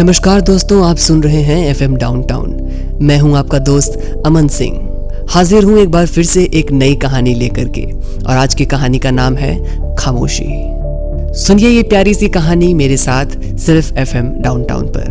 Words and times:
नमस्कार 0.00 0.40
दोस्तों, 0.40 0.84
आप 0.86 0.96
सुन 0.96 1.22
रहे 1.22 1.40
हैं 1.42 1.56
एफ़ 1.68 1.82
एम 1.82 1.94
डाउनटाउन 1.96 2.98
मैं 3.02 3.18
हूँ 3.18 3.36
आपका 3.36 3.58
दोस्त 3.58 4.22
अमन 4.26 4.48
सिंह। 4.48 5.26
हाजिर 5.30 5.64
हूँ 5.64 5.78
एक 5.78 5.90
बार 5.90 6.06
फिर 6.06 6.24
से 6.24 6.44
एक 6.54 6.70
नई 6.72 6.94
कहानी 6.96 7.34
लेकर 7.34 7.68
के, 7.68 7.82
और 8.24 8.30
आज 8.30 8.54
की 8.54 8.66
कहानी 8.66 8.98
का 8.98 9.10
नाम 9.10 9.36
है 9.36 9.56
खामोशी। 9.96 10.46
सुनिए 11.40 11.70
ये 11.70 11.82
प्यारी 11.82 12.14
सी 12.14 12.28
कहानी 12.28 12.72
मेरे 12.74 12.96
साथ, 12.96 13.36
सिर्फ़ 13.56 13.92
एफ़ 13.94 14.16
एम 14.16 14.30
डाउनटाउन 14.42 14.86
पर। 14.88 15.10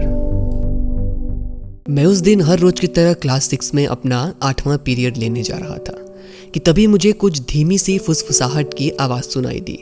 मैं 1.89 2.05
उस 2.05 2.19
दिन 2.19 2.41
हर 2.41 2.59
रोज 2.59 2.79
की 2.79 2.87
तरह 2.87 3.13
क्लास 3.13 3.49
सिक्स 3.49 3.73
में 3.75 3.85
अपना 3.87 4.33
आठवां 4.43 4.77
पीरियड 4.77 5.17
लेने 5.17 5.43
जा 5.43 5.57
रहा 5.57 5.77
था, 5.77 5.97
कि 6.53 6.59
तभी 6.59 6.87
मुझे 6.87 7.11
कुछ 7.11 7.41
धीमी 7.51 7.77
सी 7.77 7.97
फुसफुसाहट 7.99 8.73
की 8.73 8.89
आवाज़ 8.99 9.29
सुनाई 9.29 9.59
दी, 9.59 9.79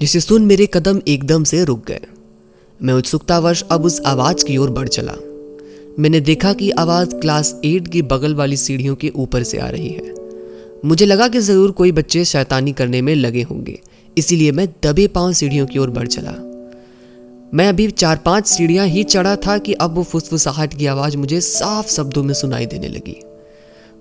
जिसे 0.00 0.20
सुन 0.20 0.42
मेरे 0.42 0.68
कदम 0.74 1.00
एकदम 1.08 1.44
से 1.44 1.64
रुक 1.64 1.86
गए। 1.88 2.00
मैं 2.80 2.94
उत्सुकतावश 2.94 3.62
अब 3.70 3.84
उस 3.84 4.00
आवाज़ 4.06 4.44
की 4.44 4.56
ओर 4.56 4.70
बढ़ 4.70 4.88
चला। 4.88 5.12
मैंने 5.98 6.20
देखा 6.20 6.52
कि 6.52 6.70
आवाज़ 6.70 7.14
क्लास 7.14 7.60
एट 7.64 7.88
की 7.88 8.02
बगल 8.02 8.34
वाली 8.34 8.56
सीढ़ियों 8.56 8.94
के 8.94 9.08
ऊपर 9.08 9.42
से 9.42 9.58
आ 9.58 9.68
रही 9.68 9.88
है। 9.88 10.14
मुझे 10.84 11.06
लगा 11.06 11.26
कि 11.28 11.40
ज़रूर 11.40 11.70
कोई 11.70 11.92
बच्चे 11.92 12.24
शैतानी 12.24 12.72
करने 12.72 13.02
में 13.02 13.14
लगे 13.14 13.42
होंगे, 13.42 13.78
इसीलिए 14.16 14.52
मैं 14.52 14.66
दबे 14.82 15.06
पाँव 15.06 15.32
सीढ़ियों 15.32 15.66
की 15.66 15.78
ओर 15.78 15.90
बढ़ 15.90 16.06
चला। 16.06 16.32
मैं 17.54 17.68
अभी 17.68 17.90
चार 17.90 18.16
पाँच 18.16 18.46
सीढ़ियाँ 18.46 18.86
ही 18.86 19.02
चढ़ा 19.04 19.34
था 19.36 19.56
कि 19.58 19.72
अब 19.72 19.94
वो 19.94 20.02
फुसफुसाहट 20.02 20.74
की 20.74 20.86
आवाज़ 20.86 21.16
मुझे 21.16 21.40
साफ़ 21.40 21.88
शब्दों 21.88 22.22
में 22.22 22.34
सुनाई 22.34 22.66
देने 22.66 22.88
लगी। 22.88 23.16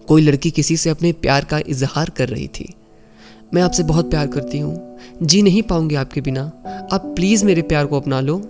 कोई 0.07 0.21
लड़की 0.21 0.51
किसी 0.51 0.77
से 0.77 0.89
अपने 0.89 1.11
प्यार 1.13 1.45
का 1.45 1.59
इजहार 1.67 2.09
कर 2.09 2.29
रही 2.29 2.48
थी। 2.48 2.73
मैं 3.53 3.61
आपसे 3.61 3.84
बहुत 3.84 4.09
प्यार 4.09 4.27
करती 4.27 4.59
हूँ। 4.59 4.98
जी 5.23 5.41
नहीं 5.41 5.61
पाऊँगी 5.61 5.95
आपके 5.95 6.21
बिना। 6.21 6.41
आप 6.93 7.13
प्लीज़ 7.15 7.45
मेरे 7.45 7.61
प्यार 7.61 7.85
को 7.85 7.99
अपना 7.99 8.20
लो। 8.21 8.41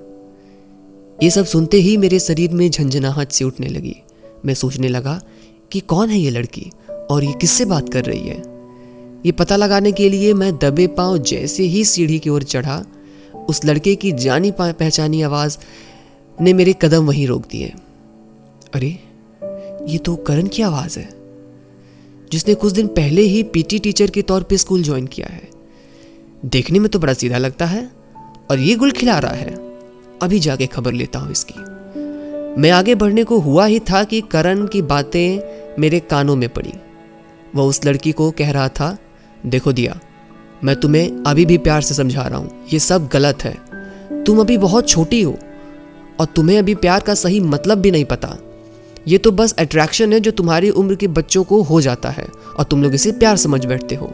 ये 1.23 1.29
सब 1.29 1.45
सुनते 1.45 1.77
ही 1.77 1.97
मेरे 1.97 2.19
शरीर 2.19 2.51
में 2.51 2.71
झंझनाहट 2.71 3.31
से 3.31 3.45
उठने 3.45 3.67
लगी। 3.67 3.95
मैं 4.45 4.53
सोचने 4.53 4.87
लगा 4.87 5.21
कि 5.71 5.79
कौन 5.79 6.09
है 6.09 6.19
ये 6.19 6.29
लड़की 6.29 6.71
और 7.11 7.23
ये 7.23 7.33
किससे 7.33 7.65
बात 7.65 7.89
कर 7.89 8.05
रही 8.05 8.19
है? 8.19 8.37
ये 9.25 9.31
पता 9.31 9.55
लगाने 9.55 9.91
के 9.91 10.09
लिए 10.09 10.33
मैं 10.33 10.57
दबे 10.57 10.87
पाँव 10.87 11.17
जैसे 11.17 11.63
ही 11.63 11.85
सीढ़ी 11.85 12.19
की 12.19 12.29
ओर 12.29 12.43
चढ़ा, 12.43 12.85
उस 13.49 13.65
लड़के 13.65 13.95
की 13.95 14.11
जानी 14.11 14.51
पहचानी 14.51 15.21
आवाज़ 15.21 15.57
ने 16.41 16.53
मेरे 16.53 16.75
कदम 16.81 17.05
वहीं 17.05 17.27
रोक 17.27 17.47
दिए। 17.51 17.73
अरे, 18.73 18.99
ये 19.91 19.97
तो 19.97 20.15
करण 20.15 20.47
की 20.47 20.61
आवाज़ 20.61 20.99
है, 20.99 21.09
जिसने 22.31 22.53
कुछ 22.53 22.73
दिन 22.73 22.87
पहले 22.87 23.21
ही 23.21 23.43
पीटी 23.43 23.79
टीचर 23.79 24.09
के 24.09 24.21
तौर 24.21 24.43
पे 24.43 24.57
स्कूल 24.57 24.83
ज्वाइन 24.83 25.07
किया 25.07 25.27
है। 25.33 25.49
देखने 26.45 26.79
में 26.79 26.89
तो 26.89 26.99
बड़ा 26.99 27.13
सीधा 27.13 27.37
लगता 27.37 27.65
है 27.65 27.89
और 28.51 28.59
ये 28.59 28.75
गुल 28.75 28.91
खिला 28.91 29.19
रहा 29.19 29.31
है। 29.31 29.68
अभी 30.21 30.39
जाके 30.39 30.65
खबर 30.67 30.93
लेता 30.93 31.19
हूँ 31.19 31.31
इसकी। 31.31 31.59
मैं 32.61 32.71
आगे 32.71 32.95
बढ़ने 32.95 33.23
को 33.23 33.39
हुआ 33.39 33.65
ही 33.65 33.79
था 33.81 34.03
कि 34.03 34.21
करण 34.21 34.65
की 34.67 34.81
बातें 34.83 35.79
मेरे 35.79 35.99
कानों 36.01 36.35
में 36.35 36.47
पड़ी। 36.49 36.73
वह 37.55 37.63
उस 37.63 37.85
लड़की 37.85 38.11
को 38.11 38.29
कह 38.31 38.51
रहा 38.51 38.67
था, 38.69 38.97
देखो 39.45 39.73
दिया, 39.73 39.99
मैं 40.63 40.75
तुम्हें 40.75 41.23
अभी 41.23 41.45
भी 41.45 41.57
प्यार 41.57 41.81
से 41.81 41.93
समझा 41.93 42.21
रहा 42.21 42.39
हूँ। 42.39 42.65
ये 42.73 42.79
सब 42.79 43.07
गलत 43.07 43.43
है। 43.43 44.23
तुम 44.23 44.39
अभी 44.39 44.57
बहुत 44.57 44.89
छोटी 44.89 45.21
हो 45.21 45.37
और 46.19 46.25
तुम्हें 46.25 46.57
अभी 46.59 46.75
प्यार 46.75 47.01
का 47.01 47.13
सही 47.15 47.39
मतलब 47.39 47.77
भी 47.77 47.91
नहीं 47.91 48.05
पता। 48.05 48.37
ये 49.07 49.17
तो 49.17 49.31
बस 49.31 49.53
अट्रैक्शन 49.53 50.13
है 50.13 50.19
जो 50.19 50.31
तुम्हारी 50.31 50.69
उम्र 50.71 50.95
के 50.95 51.07
बच्चों 51.09 51.43
को 51.43 51.61
हो 51.61 51.79
जाता 51.81 52.09
है 52.09 52.27
और 52.57 52.63
तुम 52.63 52.83
लोग 52.83 52.93
इसे 52.93 53.11
प्यार 53.11 53.37
समझ 53.37 53.65
बैठते 53.65 53.95
हो। 53.95 54.11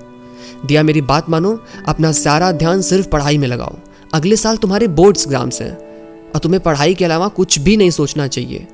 दिया, 0.65 0.83
मेरी 0.83 1.01
बात 1.01 1.29
मानो, 1.29 1.59
अपना 1.87 2.11
सारा 2.11 2.51
ध्यान 2.51 2.81
सिर्फ़ 2.81 3.07
पढ़ाई 3.07 3.37
में 3.37 3.47
लगाओ। 3.47 3.75
अगले 4.13 4.35
साल 4.35 4.57
तुम्हारे 4.57 4.87
बोर्ड्स 4.89 5.25
एग्ज़ाम्स 5.25 5.61
हैं। 5.61 5.84
और 6.35 6.39
तुम्हें 6.39 6.61
पढ़ाई 6.63 6.93
के 6.93 7.05
अलावा 7.05 7.27
कुछ 7.27 7.57
भी 7.59 7.75
नहीं 7.77 7.89
सोचना 7.91 8.27
चाहिए। 8.27 8.65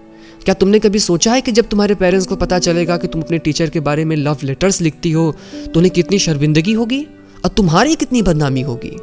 क्या 0.46 0.54
तुमने 0.56 0.80
कभी 0.80 1.00
सोचा 1.00 1.34
है 1.34 1.42
कि 1.42 1.52
जब 1.52 1.68
तुम्हारे 1.70 1.96
पेरेंट्स 1.96 2.28
को 2.28 2.36
पता 2.36 2.60
चलेगा 2.60 2.98
कि 2.98 3.08
तुम 3.08 3.22
अपने 3.22 3.38
टीचर 3.38 3.70
के 3.70 3.80
बारे 3.80 4.06
में 4.06 4.16
लव 4.16 4.38
लेटर्स 4.44 4.82
लिखती 4.82 5.12
हो 5.12 5.32
तो 5.66 5.80
उन्हें 5.80 5.94
कितनी 5.94 6.20
शर्मिंदगी 6.20 6.74
होगी 6.74 7.04
और 7.46 7.50
तुम्हारी 7.50 7.96
कितनी 7.96 8.22
बदनामी 8.22 8.62
होगी? 8.62 8.96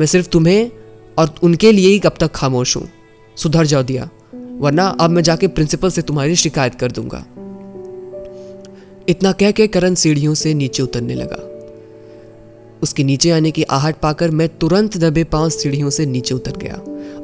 मैं 0.00 0.06
सिर्फ़ 0.06 0.28
तुम्हें 0.28 0.70
और 1.18 1.34
उनके 1.42 1.72
लिए 1.72 1.88
ही 1.88 1.98
कब 1.98 2.14
तक 2.20 2.32
खामोश 2.32 2.76
हूँ। 2.76 2.88
सुधर 3.36 3.66
जाओ 3.66 3.82
दिया, 3.82 4.08
वरना 4.32 4.86
अब 5.00 5.10
मैं 5.10 5.22
जाके 5.22 5.48
प्रिंसिपल 5.48 5.90
से 5.90 6.02
तुम्हारी 6.02 6.36
शिकायत 6.36 6.74
कर 6.74 6.92
दूँगा। 6.92 7.24
इतना 9.08 9.32
कह 9.32 9.50
के 9.50 9.66
करण 9.66 9.94
सीढ़ियों 9.94 10.34
से 10.34 10.54
नीचे 10.54 10.82
उतरने 10.82 11.14
लगा। 11.14 11.44
उसके 12.82 13.04
नीचे 13.04 13.30
आने 13.30 13.50
की 13.50 13.62
आहट 13.62 13.96
पाकर 13.96 14.30
मैं 14.30 14.48
तुरंत 14.58 14.96
दबे 14.96 15.24
पाँव 15.24 15.48
सीढ़ियों 15.48 15.90
से 15.90 16.06
नीचे 16.06 16.34
उतर 16.34 16.56
गया 16.56 16.74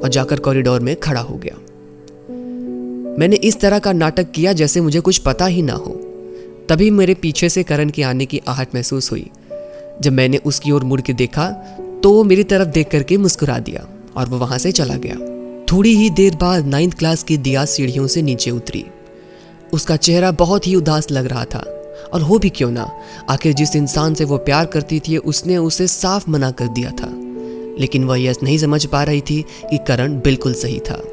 और 0.03 0.09
जाकर 0.09 0.39
कॉरिडोर 0.39 0.79
में 0.79 0.95
खड़ा 0.95 1.21
हो 1.21 1.35
गया। 1.35 1.55
मैंने 3.19 3.35
इस 3.35 3.59
तरह 3.59 3.79
का 3.79 3.93
नाटक 3.93 4.31
किया 4.31 4.53
जैसे 4.53 4.81
मुझे 4.81 4.99
कुछ 4.99 5.17
पता 5.17 5.45
ही 5.45 5.61
ना 5.61 5.73
हो। 5.73 5.91
तभी 6.69 6.89
मेरे 6.89 7.13
पीछे 7.13 7.49
से 7.49 7.63
करण 7.63 7.89
के 7.89 8.03
आने 8.03 8.25
की 8.25 8.41
आहट 8.47 8.75
महसूस 8.75 9.11
हुई। 9.11 9.29
जब 10.01 10.13
मैंने 10.13 10.37
उसकी 10.37 10.71
ओर 10.71 10.83
मुड़ 10.83 11.01
के 11.01 11.13
देखा 11.13 11.49
तो 12.03 12.11
वो 12.13 12.23
मेरी 12.23 12.43
तरफ़ 12.43 12.67
देख 12.67 12.89
करके 12.91 13.17
मुस्कुरा 13.17 13.59
दिया 13.59 13.87
और 14.17 14.27
वो 14.27 14.37
वहाँ 14.37 14.57
से 14.57 14.71
चला 14.71 14.95
गया। 14.97 15.15
थोड़ी 15.71 15.95
ही 15.95 16.09
देर 16.09 16.35
बाद 16.35 16.67
नाइन्थ 16.67 16.97
क्लास 16.97 17.23
की 17.23 17.37
दिया 17.37 17.65
सीढ़ियों 17.65 18.07
से 18.07 18.21
नीचे 18.21 18.51
उतरी। 18.51 18.85
उसका 19.73 19.95
चेहरा 19.95 20.31
बहुत 20.31 20.67
ही 20.67 20.75
उदास 20.75 21.11
लग 21.11 21.25
रहा 21.25 21.45
था। 21.45 21.63
और 22.13 22.21
हो 22.21 22.39
भी 22.39 22.49
क्यों 22.49 22.71
ना? 22.71 22.91
आखिर 23.29 23.53
जिस 23.53 23.75
इंसान 23.75 24.13
से 24.13 24.25
वो 24.25 24.37
प्यार 24.37 24.65
करती 24.65 24.99
थी, 24.99 25.17
उसने 25.17 25.57
उसे 25.57 25.87
साफ़ 25.87 26.29
मना 26.29 26.51
कर 26.51 26.67
दिया 26.67 26.91
था। 26.91 27.13
लेकिन 27.79 28.03
वह 28.03 28.19
यह 28.19 28.35
नहीं 28.43 28.57
समझ 28.57 28.85
पा 28.85 29.03
रही 29.03 29.21
थी 29.21 29.45
कि 29.69 29.77
करण 29.77 30.19
बिल्कुल 30.19 30.53
सही 30.53 30.79
था। 30.79 31.03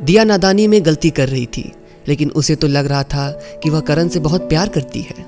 दिया 0.00 0.24
नादानी 0.24 0.66
में 0.66 0.84
गलती 0.84 1.10
कर 1.10 1.28
रही 1.28 1.46
थी, 1.46 1.72
लेकिन 2.08 2.30
उसे 2.30 2.56
तो 2.56 2.66
लग 2.66 2.86
रहा 2.86 3.02
था 3.02 3.30
कि 3.62 3.70
वह 3.70 3.80
करण 3.80 4.08
से 4.08 4.20
बहुत 4.20 4.48
प्यार 4.48 4.68
करती 4.68 5.00
है। 5.00 5.26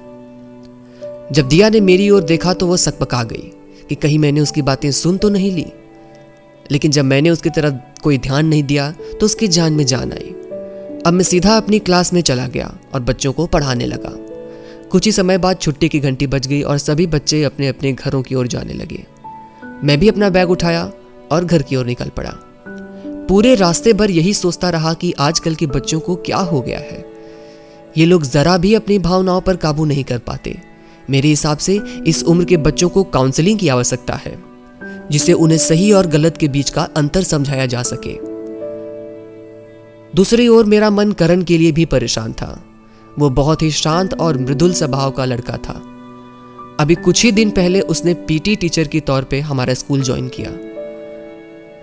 जब 1.32 1.48
दिया 1.48 1.68
ने 1.68 1.80
मेरी 1.80 2.10
ओर 2.10 2.22
देखा 2.22 2.54
तो 2.54 2.66
वह 2.66 2.76
सकपका 2.76 3.22
गई 3.22 3.52
कि 3.88 3.94
कहीं 3.94 4.18
मैंने 4.18 4.40
उसकी 4.40 4.62
बातें 4.62 4.90
सुन 4.90 5.16
तो 5.16 5.28
नहीं 5.28 5.52
ली। 5.52 5.66
लेकिन 6.70 6.90
जब 6.90 7.04
मैंने 7.04 7.30
उसकी 7.30 7.50
तरफ़ 7.50 8.02
कोई 8.02 8.18
ध्यान 8.18 8.46
नहीं 8.46 8.62
दिया 8.62 8.90
तो 8.90 9.26
उसकी 9.26 9.48
जान 9.48 9.72
में 9.72 9.86
जान 9.86 10.12
आई। 10.12 10.34
अब 11.06 11.12
मैं 11.12 11.24
सीधा 11.24 11.56
अपनी 11.56 11.78
क्लास 11.78 12.12
में 12.12 12.20
चला 12.20 12.46
गया 12.46 12.74
और 12.94 13.00
बच्चों 13.00 13.32
को 13.32 13.46
पढ़ाने 13.46 13.86
लगा। 13.86 14.29
कुछ 14.90 15.06
ही 15.06 15.12
समय 15.12 15.38
बाद 15.38 15.58
छुट्टी 15.58 15.88
की 15.88 16.00
घंटी 16.00 16.26
बज 16.26 16.46
गई 16.46 16.62
और 16.62 16.78
सभी 16.78 17.06
बच्चे 17.06 17.42
अपने 17.44 17.68
अपने 17.68 17.92
घरों 17.92 18.22
की 18.22 18.34
ओर 18.34 18.46
जाने 18.46 18.72
लगे। 18.72 19.04
मैं 19.84 19.98
भी 20.00 20.08
अपना 20.08 20.30
बैग 20.30 20.50
उठाया 20.50 20.92
और 21.32 21.44
घर 21.44 21.62
की 21.62 21.76
ओर 21.76 21.86
निकल 21.86 22.08
पड़ा। 22.08 22.32
पूरे 23.28 23.54
रास्ते 23.54 23.92
भर 23.92 24.10
यही 24.10 24.34
सोचता 24.34 24.70
रहा 24.70 24.94
कि 24.94 25.12
आजकल 25.18 25.54
के 25.54 25.66
बच्चों 25.66 26.00
को 26.00 26.16
क्या 26.16 26.36
हो 26.36 26.60
गया 26.60 26.78
है। 26.78 27.04
ये 27.96 28.06
लोग 28.06 28.22
जरा 28.22 28.56
भी 28.58 28.74
अपनी 28.74 28.98
भावनाओं 28.98 29.40
पर 29.40 29.56
काबू 29.56 29.84
नहीं 29.84 30.04
कर 30.04 30.18
पाते। 30.18 30.60
मेरे 31.10 31.28
हिसाब 31.28 31.58
से 31.58 31.80
इस 32.06 32.22
उम्र 32.24 32.44
के 32.44 32.56
बच्चों 32.56 32.88
को 32.88 33.04
काउंसलिंग 33.04 33.58
की 33.58 33.68
आवश्यकता 33.68 34.14
है 34.14 34.38
जिससे 35.10 35.32
उन्हें 35.32 35.58
सही 35.58 35.92
और 35.92 36.06
गलत 36.06 36.36
के 36.36 36.48
बीच 36.48 36.70
का 36.70 36.82
अंतर 36.96 37.22
समझाया 37.22 37.66
जा 37.66 37.82
सके। 37.82 38.16
दूसरी 40.16 40.48
ओर 40.48 40.64
मेरा 40.64 40.90
मन 40.90 41.12
करण 41.12 41.42
के 41.42 41.58
लिए 41.58 41.72
भी 41.72 41.84
परेशान 41.84 42.32
था। 42.32 42.64
वो 43.18 43.30
बहुत 43.30 43.62
ही 43.62 43.70
शांत 43.70 44.14
और 44.14 44.38
मृदुल 44.38 44.72
स्वभाव 44.72 45.10
का 45.10 45.24
लड़का 45.24 45.56
था। 45.56 45.82
अभी 46.80 46.94
कुछ 46.94 47.24
ही 47.24 47.32
दिन 47.32 47.50
पहले 47.50 47.80
उसने 47.80 48.14
पीटी 48.14 48.56
टीचर 48.56 48.86
के 48.88 49.00
तौर 49.00 49.24
पे 49.24 49.40
हमारा 49.40 49.74
स्कूल 49.74 50.02
ज्वाइन 50.02 50.28
किया। 50.28 50.50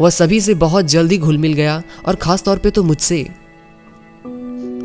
वह 0.02 0.10
सभी 0.10 0.42
से 0.42 0.54
बहुत 0.54 0.86
जल्दी 0.86 1.18
घुल 1.18 1.38
मिल 1.38 1.54
गया 1.54 1.84
और 2.08 2.16
खास 2.16 2.44
तौर 2.44 2.58
पे 2.58 2.70
तो 2.70 2.84
मुझसे। 2.84 3.30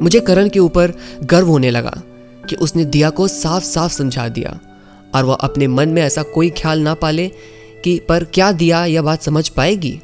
मुझे 0.02 0.20
करण 0.20 0.48
के 0.48 0.58
ऊपर 0.58 0.92
गर्व 1.24 1.46
होने 1.46 1.70
लगा 1.70 2.02
कि 2.48 2.56
उसने 2.56 2.84
दिया 2.84 3.10
को 3.10 3.28
साफ़ 3.28 3.64
साफ़ 3.64 3.92
समझा 3.92 4.28
दिया 4.28 4.58
और 5.14 5.24
वह 5.24 5.34
अपने 5.34 5.66
मन 5.66 5.88
में 5.88 6.02
ऐसा 6.02 6.22
कोई 6.22 6.50
ख्याल 6.50 6.80
ना 6.80 6.94
पाले 6.94 7.28
कि 7.84 8.00
पर 8.08 8.24
क्या 8.24 8.52
दिया 8.52 8.84
यह 8.84 9.02
बात 9.02 9.22
समझ 9.22 9.48
पाएगी? 9.48 10.00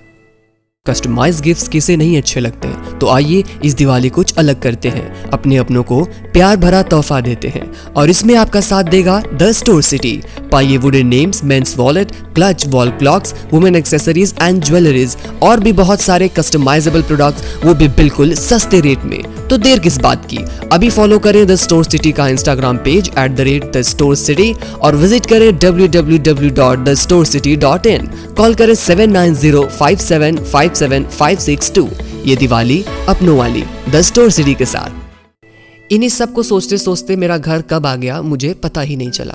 कस्टमाइज 0.89 1.41
गिफ्ट्स 1.41 1.69
किसे 1.69 1.97
नहीं 1.97 2.17
अच्छे 2.19 2.41
लगते? 2.41 2.69
तो 2.99 3.09
आइए 3.09 3.43
इस 3.65 3.75
दिवाली 3.75 4.09
कुछ 4.11 4.35
अलग 4.39 4.61
करते 4.63 4.89
हैं। 4.89 5.31
अपने 5.31 5.57
अपनों 5.57 5.83
को 5.83 6.03
प्यार 6.33 6.57
भरा 6.57 6.83
तोहफा 6.85 7.21
देते 7.21 7.49
हैं। 7.49 7.67
और 7.93 8.11
इसमें 8.11 8.35
आपका 8.37 8.61
साथ 8.61 8.91
देगा 8.91 9.21
द 9.33 9.51
स्टोर 9.53 9.83
सिटी 9.83 10.21
पाइए 10.53 10.77
wooden 10.77 11.07
names 11.07 11.43
men's 11.45 11.77
wallet 11.79 12.13
clutch 12.35 12.67
wall 12.69 12.91
clocks 12.99 13.35
women 13.53 13.77
accessories 13.77 14.35
and 14.43 14.63
jewelleries 14.65 15.17
और 15.43 15.61
भी 15.61 15.73
बहुत 15.75 16.01
सारे 16.01 16.29
कस्टमाइजेबल 16.29 17.03
प्रोडक्ट्स 17.03 17.65
वो 17.65 17.75
भी 17.75 17.89
बिल्कुल 17.97 18.35
सस्ते 18.37 18.81
रेट 18.81 19.05
में। 19.05 19.23
तो 19.49 19.57
देर 19.59 19.79
किस 19.79 19.99
बात 19.99 20.25
की? 20.31 20.39
अभी 20.73 20.89
फॉलो 20.91 21.19
करें 21.19 21.47
द 21.47 21.55
स्टोर 21.57 21.85
सिटी 21.85 22.13
का 22.13 22.29
Instagram 22.29 22.77
page 22.85 23.11
at 23.19 23.31
the 23.31 23.41
rate 23.41 23.65
the 23.77 23.83
store 23.83 24.15
city 24.17 24.53
और 24.83 24.97
विज़िट 24.97 25.27
करें 25.27 25.53
W 25.59 25.89
W 25.91 26.19
W 26.25 26.51
dot 26.55 26.85
the 26.85 26.95
store 26.95 27.25
city 27.27 27.57
dot 27.59 27.87
in 27.87 28.07
call 28.37 28.55
करें 28.55 28.75
seven 28.77 29.11
nine 29.11 29.35
zero 29.35 29.63
five 29.79 29.99
seven 29.99 30.39
five 30.45 30.75
seven 30.79 31.05
five 31.11 31.39
six 31.41 31.73
two 31.75 31.89
ये 32.25 32.37
दिवाली 32.37 32.83
अपनों 33.09 33.37
वाली 33.39 33.65
the 33.91 34.01
store 34.01 34.31
city 34.31 34.55
के 34.55 34.65
साथ। 34.67 35.93
इन्हीं 35.93 36.09
सबको 36.11 36.43
सोचते 36.43 36.79
सोचते 36.79 37.17
मेरा 37.17 37.37
घर 37.39 37.63
कब 37.63 37.87
आ 37.87 37.95
गया, 37.97 38.21
मुझे 38.23 38.53
पता 38.55 38.81
ही 38.81 38.97
नहीं 38.97 39.11
चला। 39.11 39.35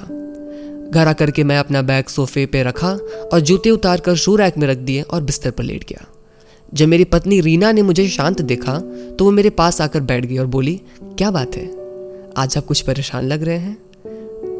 घर 0.91 1.07
आकर 1.07 1.31
के 1.31 1.43
मैं 1.43 1.57
अपना 1.57 1.81
बैग 1.81 2.05
सोफे 2.05 2.45
पे 2.45 2.63
रखा 2.63 2.89
और 3.33 3.39
जूते 3.39 3.69
उतार 3.69 3.99
कर 3.99 4.15
शू 4.15 4.35
रैक 4.35 4.57
में 4.57 4.67
रख 4.67 4.77
दिए 4.79 5.01
और 5.01 5.21
बिस्तर 5.21 5.51
पर 5.51 5.63
लेट 5.63 5.83
गया। 5.89 6.05
जब 6.73 6.87
मेरी 6.87 7.03
पत्नी 7.05 7.39
रीना 7.41 7.71
ने 7.71 7.81
मुझे 7.81 8.07
शांत 8.09 8.41
देखा 8.41 8.77
तो 9.17 9.25
वो 9.25 9.31
मेरे 9.31 9.49
पास 9.51 9.81
आकर 9.81 9.99
बैठ 10.01 10.25
गई 10.25 10.37
और 10.37 10.45
बोली, 10.47 10.79
क्या 11.01 11.31
बात 11.31 11.55
है? 11.55 11.65
आज 12.37 12.57
आप 12.57 12.65
कुछ 12.65 12.81
परेशान 12.81 13.25
लग 13.25 13.43
रहे 13.43 13.57
हैं? 13.57 13.77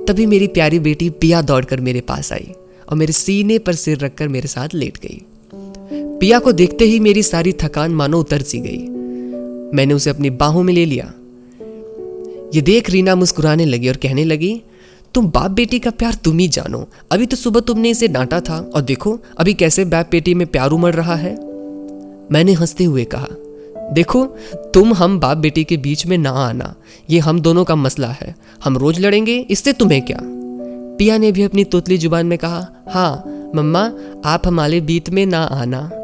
तभी 0.08 0.26
मेरी 0.26 0.48
प्यारी 0.50 0.80
बेटी 0.80 1.10
पिया 1.12 1.42
दौड़कर 1.42 1.82
मेरे 1.82 2.02
पास 2.02 2.32
आई 2.34 2.52
और 2.90 2.98
मेरे 2.98 3.14
सीने 3.14 3.58
पर 3.60 3.76
सिर 3.76 3.98
रखकर 3.98 4.28
मेरे 4.28 4.48
साथ 4.48 4.74
लेट 4.74 4.98
गई। 4.98 5.22
पिया 6.24 6.40
को 6.40 6.52
देखते 6.52 6.86
ही 6.86 7.00
मेरी 7.00 7.24
सारी 7.24 7.52
थकान 7.54 7.92
मानो 7.92 8.20
उतर 8.20 8.42
सी 8.42 8.60
गई। 8.60 8.78
मैंने 9.78 9.94
उसे 9.94 10.10
अपनी 10.10 10.30
बाहों 10.30 10.64
में 10.64 10.74
ले 10.74 10.86
लिया। 10.86 11.14
ये 12.56 12.62
देख 12.62 12.90
रीना 12.90 13.16
मुस्कुराने 13.16 13.66
लगी 13.66 13.90
और 13.90 13.96
कहने 13.96 14.24
लगी, 14.24 14.62
तुम 15.14 15.28
बाप 15.28 15.52
बेटी 15.52 15.80
का 15.80 15.90
प्यार 15.90 16.14
तुम 16.14 16.38
ही 16.38 16.48
जानो। 16.48 16.90
अभी 17.12 17.26
तो 17.26 17.36
सुबह 17.36 17.60
तुमने 17.60 17.90
इसे 17.90 18.08
डांटा 18.08 18.40
था 18.40 18.72
और 18.76 18.82
देखो, 18.82 19.20
अभी 19.38 19.54
कैसे 19.54 19.86
बाप 19.86 20.08
बेटी 20.12 20.34
में 20.34 20.48
प्यार 20.48 20.70
उमड़ 20.70 20.96
रहा 20.96 21.16
है? 21.16 21.36
मैंने 22.32 22.54
हँसते 22.54 22.84
हुए 22.84 23.04
कहा, 23.04 23.28
देखो, 23.94 24.26
तुम 24.56 24.94
हम 24.94 25.20
बाप 25.20 25.38
बेटी 25.38 25.64
के 25.64 25.78
बीच 25.78 26.06
में 26.06 26.18
ना 26.18 26.30
आना। 26.30 26.76
ये 27.10 27.20
हम 27.20 27.40
दोनों 27.40 27.64
का 27.64 27.76
मसला 27.76 28.08
है। 28.08 28.36
हम 28.64 28.78
रोज 28.78 29.00
लड़ेंगे, 29.00 29.38
इससे 29.50 29.74
तुम्हें 29.74 30.02
क्या? 30.02 30.20
पिया 30.98 31.18
ने 31.18 31.32
भी 31.32 31.44
अपनी 31.44 31.64
तोतली 31.64 31.98
ज़ुबान 31.98 32.26
में 32.26 32.38
कहा 32.38 32.86
हाँ 32.90 33.24
मम्मा, 33.56 33.92
आप 34.26 34.48
हमारे 34.48 34.82
बीत 34.82 35.10
में 35.10 35.26
ना 35.26 35.44
आना। 35.44 36.03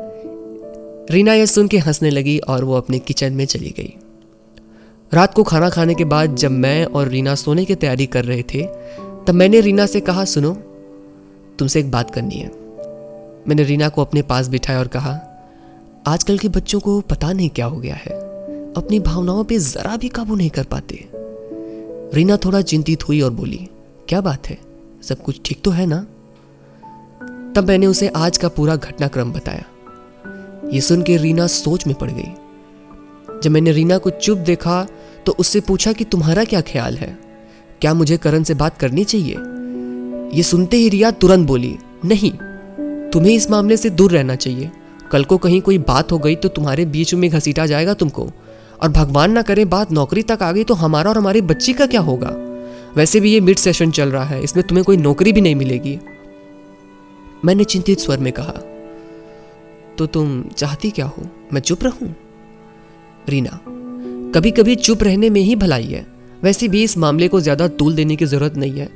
रीना 1.11 1.33
यह 1.33 1.45
सुन 1.45 1.67
के 1.67 1.77
हंसने 1.77 2.09
लगी 2.09 2.39
और 2.39 2.63
वो 2.63 2.73
अपने 2.73 2.99
किचन 2.99 3.33
में 3.33 3.45
चली 3.45 3.69
गई। 3.69 3.93
रात 5.13 5.33
को 5.33 5.43
खाना 5.43 5.69
खाने 5.69 5.95
के 5.95 6.05
बाद 6.05 6.35
जब 6.35 6.51
मैं 6.51 6.85
और 6.85 7.07
रीना 7.07 7.35
सोने 7.35 7.65
की 7.65 7.75
तैयारी 7.75 8.05
कर 8.05 8.25
रहे 8.25 8.43
थे, 8.43 8.63
तब 9.27 9.31
मैंने 9.31 9.61
रीना 9.61 9.85
से 9.85 9.99
कहा, 9.99 10.25
सुनो, 10.25 10.53
तुमसे 11.59 11.79
एक 11.79 11.91
बात 11.91 12.11
करनी 12.11 12.35
है। 12.35 12.47
मैंने 13.47 13.63
रीना 13.63 13.89
को 13.89 14.01
अपने 14.01 14.21
पास 14.21 14.47
बिठाया 14.47 14.79
और 14.79 14.87
कहा, 14.87 15.19
आजकल 16.07 16.37
के 16.37 16.49
बच्चों 16.49 16.79
को 16.79 17.01
पता 17.01 17.33
नहीं 17.33 17.49
क्या 17.49 17.65
हो 17.65 17.77
गया 17.77 17.95
है। 17.95 18.11
अपनी 18.73 18.99
भावनाओं 18.99 19.43
पे 19.43 19.59
जरा 19.59 19.97
भी 19.97 20.09
काबू 20.09 20.35
नहीं 20.35 20.49
कर 20.49 20.63
पाते। 20.63 21.09
रीना 22.13 22.37
थोड़ा 22.37 22.61
चिंतित 22.61 23.07
हुई 23.07 23.21
और 23.21 23.31
बोली, 23.31 23.69
क्या 24.07 24.21
बात 24.21 24.47
है? 24.47 24.57
सब 25.03 25.23
कुछ 25.23 25.41
ठीक 25.45 25.61
तो 25.63 25.71
है 25.71 25.85
ना? 25.85 26.07
तब 27.55 27.65
मैंने 27.67 27.85
उसे 27.85 28.07
आज 28.07 28.37
का 28.37 28.47
पूरा 28.47 28.75
घटनाक्रम 28.75 29.33
बताया। 29.33 29.65
ये 30.71 30.81
सुन 30.81 31.01
के 31.01 31.15
रीना 31.17 31.45
सोच 31.47 31.85
में 31.87 31.95
पड़ 31.95 32.09
गई। 32.11 32.31
जब 33.43 33.51
मैंने 33.51 33.71
रीना 33.71 33.97
को 33.97 34.09
चुप 34.09 34.37
देखा 34.37 34.85
तो 35.25 35.35
उससे 35.39 35.59
पूछा 35.59 35.93
कि 35.93 36.03
तुम्हारा 36.03 36.43
क्या 36.43 36.61
ख्याल 36.61 36.97
है? 36.97 37.17
क्या 37.81 37.93
मुझे 37.93 38.17
करण 38.17 38.43
से 38.43 38.53
बात 38.53 38.77
करनी 38.77 39.03
चाहिए? 39.03 39.35
ये 40.33 40.43
सुनते 40.43 40.77
ही 40.77 40.89
रिया 40.89 41.11
तुरंत 41.11 41.47
बोली, 41.47 41.75
नहीं, 42.05 42.31
तुम्हें 43.11 43.33
इस 43.33 43.49
मामले 43.51 43.77
से 43.77 43.89
दूर 43.89 44.11
रहना 44.11 44.35
चाहिए। 44.35 44.71
कल 45.11 45.23
को 45.23 45.37
कहीं 45.37 45.61
कोई 45.61 45.77
बात 45.79 46.11
हो 46.11 46.17
गई 46.19 46.35
तो 46.35 46.49
तुम्हारे 46.49 46.85
बीच 46.85 47.13
में 47.13 47.29
घसीटा 47.29 47.65
जाएगा 47.65 47.93
तुमको। 47.93 48.29
और 48.81 48.89
भगवान 48.89 49.31
ना 49.31 49.41
करे 49.41 49.65
बात, 49.65 49.91
नौकरी 49.91 50.21
तक 50.21 50.43
आ 50.43 50.51
गई 50.51 50.63
तो 50.63 50.73
हमारा 50.73 51.09
और 51.09 51.17
हमारी 51.17 51.41
बच्ची 51.43 51.73
का 51.73 51.85
क्या 51.85 52.01
होगा? 52.01 52.35
वैसे 52.95 53.19
भी 53.19 53.33
ये 53.33 53.39
मिड 53.39 53.57
सेशन 53.57 53.91
चल 53.91 54.09
रहा 54.09 54.23
है, 54.23 54.43
इसमें 54.43 54.65
तुम्हें 54.67 54.85
कोई 54.85 54.97
नौकरी 54.97 55.33
भी 55.33 55.41
नहीं 55.41 55.55
मिलेगी। 55.55 55.99
मैंने 57.45 57.63
चिंतित 57.63 57.99
स्वर 57.99 58.17
में 58.17 58.31
कहा 58.33 58.53
तो 59.99 60.05
तुम 60.05 60.41
चाहती 60.49 60.89
क्या 60.89 61.05
हो? 61.05 61.23
मैं 61.53 61.61
चुप 61.61 61.83
रहूँ? 61.83 62.15
रीना 63.29 63.59
कभी 64.33 64.51
कभी 64.51 64.75
चुप 64.75 65.03
रहने 65.03 65.29
में 65.29 65.41
ही 65.41 65.55
भलाई 65.55 65.85
है। 65.85 66.05
वैसे 66.43 66.67
भी 66.67 66.83
इस 66.83 66.97
मामले 66.97 67.27
को 67.27 67.39
ज़्यादा 67.41 67.67
तूल 67.67 67.95
देने 67.95 68.15
की 68.15 68.25
ज़रूरत 68.25 68.57
नहीं 68.57 68.79
है। 68.79 68.89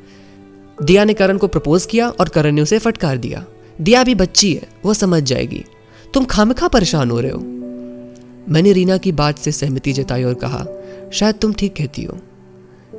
दिया 0.83 1.03
ने 1.03 1.13
करण 1.13 1.38
को 1.38 1.47
प्रपोज 1.47 1.85
किया 1.85 2.09
और 2.09 2.29
करण 2.29 2.51
ने 2.51 2.61
उसे 2.61 2.79
फटकार 2.79 3.17
दिया। 3.17 3.44
दिया 3.81 4.03
भी 4.03 4.15
बच्ची 4.15 4.53
है, 4.53 4.67
वो 4.85 4.94
समझ 4.94 5.23
जाएगी। 5.23 5.63
तुम 6.13 6.25
खामखा 6.25 6.67
परेशान 6.67 7.11
हो 7.11 7.19
रहे 7.19 7.31
हो। 7.31 7.39
मैंने 8.49 8.71
रीना 8.71 8.97
की 8.97 9.11
बात 9.11 9.38
से 9.38 9.51
सहमति 9.51 9.94
जताई 9.94 10.23
और 10.23 10.33
कहा, 10.33 10.65
शायद 11.13 11.35
तुम 11.35 11.53
ठीक 11.53 11.75
कहती 11.75 12.03
हो। 12.03 12.17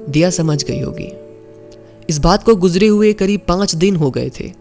दिया 0.08 0.30
समझ 0.30 0.62
गई 0.64 0.80
होगी। 0.80 1.12
इस 2.10 2.18
बात 2.18 2.42
को 2.42 2.56
गुजरे 2.56 2.86
हुए 2.86 3.12
करीब 3.12 3.40
पाँच 3.48 3.74
दिन 3.74 3.96
हो 3.96 4.10
गए 4.10 4.30
थे। 4.40 4.52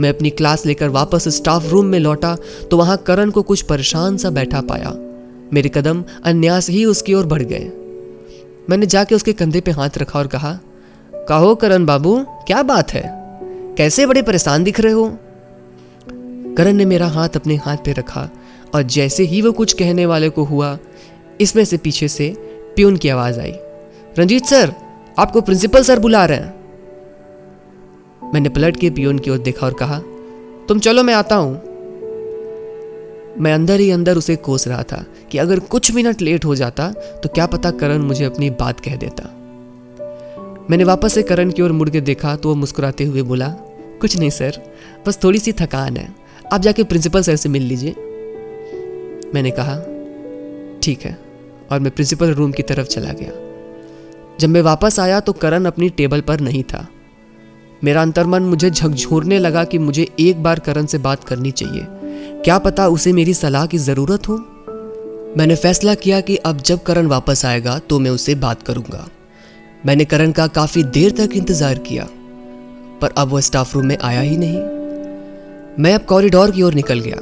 मैं 0.00 0.08
अपनी 0.08 0.30
क्लास 0.30 0.66
लेकर 0.66 0.88
वापस 0.88 1.28
स्टाफ 1.28 1.68
रूम 1.70 1.86
में 1.86 1.98
लौटा 1.98 2.36
तो 2.70 2.76
वहाँ 2.76 2.96
करण 2.96 3.30
को 3.30 3.42
कुछ 3.42 3.62
परेशान 3.62 4.16
सा 4.16 4.30
बैठा 4.30 4.60
पाया। 4.60 4.94
मेरे 5.52 5.68
कदम 5.68 6.04
अन्यास 6.24 6.68
ही 6.70 6.84
उसकी 6.84 7.14
ओर 7.14 7.26
बढ़ 7.26 7.42
गए। 7.42 7.70
मैंने 8.70 8.86
जाके 8.86 9.14
उसके 9.14 9.32
कंधे 9.32 9.60
पे 9.60 9.70
हाथ 9.70 9.98
रखा 9.98 10.18
और 10.18 10.26
कहा, 10.26 10.58
कहो 11.28 11.54
करण 11.54 11.86
बाबू, 11.86 12.24
क्या 12.46 12.62
बात 12.62 12.92
है? 12.92 13.02
कैसे 13.76 14.06
बड़े 14.06 14.22
परेशान 14.22 14.64
दिख 14.64 14.80
रहे 14.80 14.92
हो? 14.92 15.18
करण 16.56 16.72
ने 16.72 16.84
मेरा 16.84 17.06
हाथ 17.06 17.28
अपने 17.36 17.56
हाथ 17.56 17.76
पे 17.76 17.92
रखा 17.92 18.28
और 18.74 18.82
जैसे 18.82 19.24
ही 19.24 19.42
वो 19.42 19.52
कुछ 19.52 19.72
कहने 19.72 20.06
वाले 20.06 20.28
को 20.28 20.44
हुआ, 20.44 20.78
इसमें 21.40 21.64
से 21.64 21.76
पीछे 21.76 22.08
से 22.08 22.34
प्यून 22.76 22.96
की 22.96 23.08
आवाज़ 23.08 23.40
आई। 23.40 23.52
रंजीत 24.18 24.46
सर, 24.46 24.74
आपको 25.18 25.40
प्रिंसिपल 25.40 25.82
सर 25.82 25.98
बुला 25.98 26.24
रहे 26.24 26.38
हैं। 26.38 26.59
मैंने 28.34 28.48
पलट 28.48 28.76
के 28.76 28.90
पियोन 28.90 29.18
की 29.18 29.30
ओर 29.30 29.38
देखा 29.38 29.66
और 29.66 29.74
कहा, 29.74 29.98
तुम 30.68 30.78
चलो, 30.78 31.02
मैं 31.02 31.14
आता 31.14 31.36
हूँ। 31.36 31.54
मैं 33.38 33.52
अंदर 33.54 33.80
ही 33.80 33.90
अंदर 33.90 34.16
उसे 34.16 34.36
कोस 34.36 34.66
रहा 34.68 34.82
था 34.82 35.04
कि 35.30 35.38
अगर 35.38 35.58
कुछ 35.58 35.90
मिनट 35.94 36.22
लेट 36.22 36.44
हो 36.44 36.54
जाता 36.54 36.90
तो 37.22 37.28
क्या 37.28 37.46
पता 37.46 37.70
करण 37.70 37.98
मुझे 37.98 38.24
अपनी 38.24 38.50
बात 38.50 38.80
कह 38.80 38.96
देता। 38.96 39.28
मैंने 40.70 40.84
वापस 40.84 41.14
से 41.14 41.22
करण 41.22 41.50
की 41.50 41.62
ओर 41.62 41.72
मुड़ 41.72 41.88
के 41.90 42.00
देखा 42.00 42.34
तो 42.36 42.48
वो 42.48 42.54
मुस्कुराते 42.54 43.04
हुए 43.04 43.22
बोला, 43.22 43.48
कुछ 44.00 44.16
नहीं 44.18 44.30
सर, 44.30 44.60
बस 45.06 45.18
थोड़ी 45.24 45.38
सी 45.38 45.52
थकान 45.52 45.96
है। 45.96 46.08
आप 46.52 46.60
जाके 46.60 46.84
प्रिंसिपल 46.84 47.22
सर 47.22 47.36
से 47.36 47.48
मिल 47.48 47.62
लीजिए। 47.62 47.94
मैंने 49.34 49.50
कहा, 49.50 49.76
ठीक 50.82 51.04
है। 51.04 51.18
और 51.72 51.80
मैं 51.80 51.90
प्रिंसिपल 51.90 52.30
रूम 52.30 52.52
की 52.52 52.62
तरफ़ 52.62 52.86
चला 52.86 53.12
गया। 53.12 53.32
जब 54.40 54.48
मैं 54.48 54.62
वापस 54.62 54.98
आया 55.00 55.20
तो 55.20 55.32
करण 55.32 55.64
अपनी 55.64 55.88
टेबल 55.88 56.20
पर 56.20 56.40
नहीं 56.40 56.62
था। 56.62 56.86
मेरा 57.82 58.02
अंतर्मन 58.02 58.42
मुझे 58.42 58.70
झकझोरने 58.70 59.38
लगा 59.38 59.64
कि 59.64 59.78
मुझे 59.78 60.06
एक 60.20 60.42
बार 60.42 60.58
करण 60.58 60.86
से 60.86 60.98
बात 60.98 61.24
करनी 61.24 61.50
चाहिए। 61.50 61.86
क्या 62.44 62.58
पता 62.58 62.86
उसे 62.88 63.12
मेरी 63.12 63.34
सलाह 63.34 63.66
की 63.66 63.78
ज़रूरत 63.78 64.28
हो? 64.28 64.36
मैंने 65.36 65.54
फैसला 65.54 65.94
किया 65.94 66.20
कि 66.20 66.36
अब 66.36 66.60
जब 66.60 66.82
करण 66.82 67.06
वापस 67.06 67.44
आएगा 67.44 67.78
तो 67.80 67.98
मैं 67.98 68.10
उससे 68.10 68.34
बात 68.36 68.62
करूँगा। 68.62 69.06
मैंने 69.86 70.04
करण 70.04 70.32
का 70.32 70.46
काफ़ी 70.48 70.82
देर 70.84 71.10
तक 71.18 71.36
इंतज़ार 71.36 71.78
किया, 71.78 72.06
पर 73.00 73.14
अब 73.18 73.28
वह 73.28 73.40
स्टाफ 73.40 73.74
रूम 73.74 73.86
में 73.86 73.96
आया 73.98 74.20
ही 74.20 74.36
नहीं। 74.36 74.58
मैं 75.78 75.94
अब 75.94 76.04
कॉरिडोर 76.04 76.50
की 76.50 76.62
ओर 76.62 76.74
निकल 76.74 77.00
गया। 77.00 77.16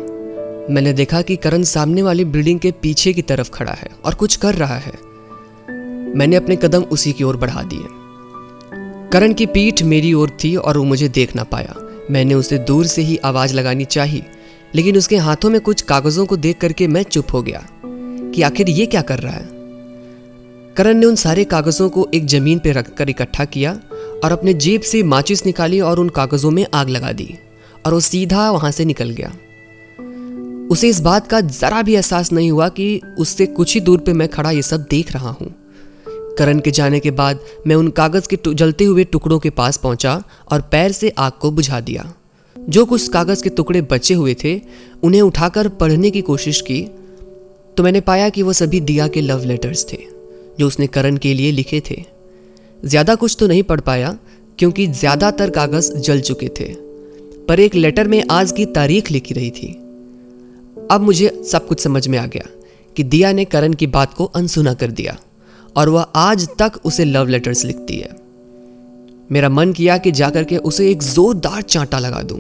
मैंने 0.71 0.93
देखा 0.93 1.21
कि 1.23 1.37
करण 1.37 1.63
सामने 1.65 2.03
वाली 2.03 2.25
बिल्डिंग 2.27 2.61
के 2.61 2.71
पीछे 2.83 3.13
की 3.13 3.23
तरफ़ 3.23 3.51
खड़ा 3.51 3.73
है 3.73 3.91
और 4.05 4.15
कुछ 4.15 4.37
कर 4.37 4.55
रहा 4.55 4.77
है। 4.79 4.93
मैंने 6.17 6.37
अपने 6.37 6.57
कदम 6.57 6.83
उसी 6.83 7.13
की 7.13 7.25
ओर 7.25 7.37
बढ़ा 7.37 7.63
दिए। 7.65 7.97
करण 9.13 9.33
की 9.33 9.47
पीठ 9.47 9.83
मेरी 9.83 10.13
ओर 10.13 10.37
थी 10.45 10.57
और 10.57 10.79
वो 10.79 10.85
मुझे 10.85 11.09
देख 11.09 11.37
ना 11.37 11.45
पाया। 11.45 11.75
मैंने 12.11 12.35
उसे 12.35 12.59
दूर 12.59 12.87
से 12.87 13.03
ही 13.03 13.17
आवाज़ 13.17 13.55
लगानी 13.55 13.85
चाहिए, 13.85 14.25
लेकिन 14.75 14.97
उसके 14.97 15.17
हाथों 15.17 15.51
में 15.51 15.61
कुछ 15.61 15.83
कागजों 15.83 16.27
को 16.27 16.37
देख 16.37 16.59
करके 16.59 16.87
मैं 16.87 17.03
चुप 17.03 17.33
हो 17.33 17.43
गया 17.43 17.63
कि 17.85 18.43
आखिर 18.43 18.71
ये 18.71 18.87
क्या 18.87 19.03
कर 19.03 19.19
रहा 19.19 19.35
है? 19.35 19.49
करण 20.77 20.95
ने 20.95 21.07
उन 21.07 21.17
सारे 21.17 21.45
कागजों 21.45 21.89
को 21.89 22.09
एक 22.15 22.27
ज़मीन 22.27 22.59
पर 22.59 22.73
रखकर 22.73 23.11
इकट्ठा 23.11 23.45
किया 23.45 23.73
और 24.25 24.33
अपने 24.33 24.55
जेब 24.55 24.81
से 24.81 25.03
माचिस 25.03 25.47
निकाली 25.47 25.81
और 25.81 26.01
उन 26.01 26.09
कागजों 26.09 26.51
में 26.51 26.67
आग 26.75 26.89
लगा 26.89 27.13
दी 27.13 27.35
और 27.87 27.95
वो 27.95 28.01
सीधा 28.01 28.51
वहाँ 28.51 28.71
से 28.71 28.85
निकल 28.85 29.11
गया। 29.11 29.33
उसे 30.71 30.89
इस 30.89 31.01
बात 31.01 31.27
का 31.27 31.41
जरा 31.41 31.83
भी 31.83 31.95
एहसास 31.95 32.33
नहीं 32.33 32.51
हुआ 32.51 32.69
कि 32.69 33.01
उससे 33.19 33.47
कुछ 33.47 33.75
ही 33.75 33.81
दूर 33.81 33.99
पे 33.99 34.13
मैं 34.13 34.29
खड़ा 34.29 34.51
ये 34.51 34.63
सब 34.63 34.87
देख 34.91 35.13
रहा 35.13 35.31
हूँ। 35.31 35.55
करण 36.39 36.61
के 36.61 36.71
जाने 36.71 37.01
के 37.01 37.11
बाद 37.13 37.41
मैं 37.67 37.77
उन 37.77 37.89
कागज़ 37.93 38.29
के 38.29 38.39
जलते 38.47 38.85
हुए 38.85 39.05
टुकड़ों 39.07 39.39
के 39.39 39.51
पास 39.53 39.77
पहुँचा 39.77 40.23
और 40.53 40.61
पैर 40.71 40.93
से 40.93 41.13
आग 41.19 41.33
को 41.41 41.51
बुझा 41.51 41.81
दिया। 41.83 42.13
जो 42.57 42.85
कुछ 42.85 43.09
कागज़ 43.09 43.43
के 43.43 43.51
टुकड़े 43.51 43.81
बचे 43.83 44.15
हुए 44.15 44.35
थे, 44.35 44.61
उन्हें 45.03 45.21
उठाकर 45.23 45.69
पढ़ने 45.77 46.11
की 46.11 46.21
कोशिश 46.23 46.61
की 46.61 46.81
तो 47.77 47.83
मैंने 47.83 48.01
पाया 48.03 48.29
कि 48.29 48.43
वो 48.43 48.53
सभी 48.55 48.81
दिया 48.83 49.07
के 49.09 49.21
लव 49.21 49.45
लेटर्स 49.45 49.85
थे, 49.85 49.99
जो 50.59 50.67
उसने 50.67 50.87
करण 50.89 51.17
के 51.17 51.35
लिए 51.35 51.51
लिखे 51.53 51.81
थे। 51.81 52.03
ज़्यादा 52.81 53.15
कुछ 53.15 53.37
तो 53.41 53.47
नहीं 53.47 53.63
पढ़ 53.63 53.81
पाया, 53.81 54.17
क्योंकि 54.59 54.87
ज़्यादातर 54.89 55.51
कागज़ 55.51 55.93
जल 55.95 56.21
चुके 56.21 56.49
थे, 56.51 56.67
पर 57.45 57.61
एक 57.61 57.75
लेटर 57.75 58.09
में 58.09 58.23
आज 58.31 58.53
की 58.53 58.67
तारीख 58.73 59.11
लिखी 59.11 59.35
रही 59.35 59.51
थी। 59.51 59.69
अब 60.91 61.01
मुझे 61.01 61.31
सब 61.45 61.67
कुछ 61.67 61.81
समझ 61.81 62.07
में 62.09 62.19
आ 62.19 62.27
गया 62.27 62.49
कि 62.97 63.03
दिया 63.05 63.33
ने 63.33 63.45
करण 63.47 63.73
की 63.73 63.87
बात 63.89 64.15
को 64.15 64.25
अनसुना 64.27 64.75
कर 64.75 64.91
दिया। 64.91 65.17
और 65.79 65.89
वह 65.89 66.07
आज 66.17 66.49
तक 66.59 66.81
उसे 66.85 67.05
लव 67.05 67.29
लेटर्स 67.29 67.65
लिखती 67.65 67.97
है। 67.97 68.17
मेरा 69.31 69.49
मन 69.49 69.73
किया 69.73 69.97
कि 69.99 70.11
जाकर 70.13 70.45
के 70.45 70.57
उसे 70.59 70.91
एक 70.91 71.03
जोरदार 71.05 71.63
चांटा 71.63 71.99
लगा 71.99 72.23
दूँ, 72.23 72.39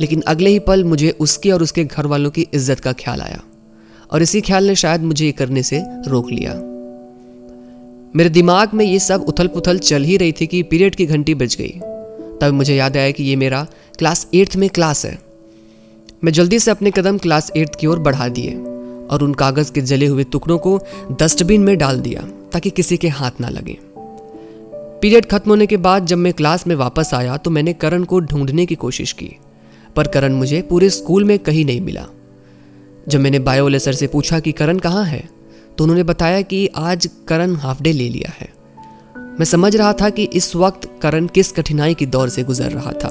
लेकिन 0.00 0.22
अगले 0.22 0.50
ही 0.50 0.58
पल 0.58 0.84
मुझे 0.84 1.10
उसके 1.20 1.50
और 1.50 1.62
उसके 1.62 1.84
घर 1.84 2.06
वालों 2.06 2.30
की 2.30 2.46
इज़्ज़त 2.54 2.80
का 2.80 2.92
ख्याल 2.94 3.20
आया, 3.20 3.40
और 4.10 4.22
इसी 4.22 4.40
ख्याल 4.40 4.66
ने 4.66 4.74
शायद 4.76 5.02
मुझे 5.02 5.24
ये 5.26 5.32
करने 5.32 5.62
से 5.62 5.82
रोक 6.08 6.30
लिया। 6.30 6.54
मेरे 8.16 8.30
दिमाग 8.30 8.74
में 8.74 8.84
ये 8.84 8.98
सब 8.98 9.24
उथल 9.28 9.46
पुथल 9.48 9.78
चल 9.80 10.04
ही 10.04 10.16
रही 10.16 10.32
थी 10.32 10.46
कि 10.46 10.62
पीरियड 10.64 10.94
की 10.94 11.06
घंटी 11.06 11.34
बज 11.34 11.56
गई। 11.56 11.72
तब 12.40 12.52
मुझे 12.52 12.74
याद 12.76 12.96
आया 12.96 13.10
कि 13.10 13.24
ये 13.24 13.36
मेरा 13.36 13.66
क्लास 13.98 14.26
एट्थ 14.34 14.56
में 14.56 14.68
क्लास 14.70 15.04
है। 15.06 15.18
मैं 16.24 16.32
जल्दी 16.32 16.58
से 16.58 16.70
अपने 16.70 16.90
कदम 16.90 17.18
क्लास 17.18 17.50
एट्थ 17.56 17.78
की 17.80 17.86
ओर 17.86 17.98
बढ़ा 18.00 18.28
दिए। 18.30 18.50
और 19.12 19.22
उन 19.22 19.34
कागज़ 19.34 19.72
के 19.72 19.80
जले 19.80 20.06
हुए 20.06 20.24
टुकड़ों 20.24 20.58
को 20.58 20.78
डस्टबिन 21.12 21.62
में 21.62 21.76
डाल 21.78 22.00
दिया, 22.00 22.22
ताकि 22.52 22.70
किसी 22.70 22.96
के 22.96 23.08
हाथ 23.08 23.40
ना 23.40 23.48
लगे। 23.48 23.78
पीरियड 25.02 25.26
खत्म 25.26 25.50
होने 25.50 25.66
के 25.66 25.76
बाद 25.76 26.06
जब 26.06 26.18
मैं 26.18 26.32
क्लास 26.32 26.66
में 26.66 26.74
वापस 26.76 27.10
आया 27.14 27.36
तो 27.36 27.50
मैंने 27.50 27.72
करण 27.72 28.04
को 28.04 28.20
ढूँढने 28.20 28.66
की 28.66 28.74
कोशिश 28.74 29.12
की, 29.12 29.30
पर 29.96 30.08
करण 30.08 30.34
मुझे 30.34 30.62
पूरे 30.62 30.90
स्कूल 30.90 31.24
में 31.24 31.38
कहीं 31.38 31.64
नहीं 31.64 31.80
मिला। 31.80 32.06
जब 33.08 33.20
मैंने 33.20 33.38
बायोले 33.38 33.78
सर 33.78 33.92
से 33.92 34.06
पूछा 34.06 34.40
कि 34.40 34.52
करण 34.52 34.78
कहाँ 34.78 35.04
है 35.04 35.22
तो 35.78 35.84
उन्होंने 35.84 36.02
बताया 36.02 36.40
कि 36.42 36.66
आज 36.76 37.08
करण 37.28 37.54
हाफ़ 37.56 37.82
डे 37.82 37.92
ले 37.92 38.08
लिया 38.08 38.32
है। 38.40 38.52
मैं 39.16 39.44
समझ 39.44 39.74
रहा 39.76 39.92
था 39.92 40.10
कि 40.10 40.24
इस 40.24 40.54
वक्त 40.56 40.88
करण 41.02 41.26
किस 41.26 41.52
कठिनाई 41.52 41.94
की 41.94 42.06
दौर 42.06 42.28
से 42.28 42.42
गुजर 42.44 42.70
रहा 42.70 42.92
था। 42.94 43.10